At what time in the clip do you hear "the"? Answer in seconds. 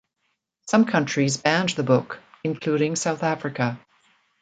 1.69-1.83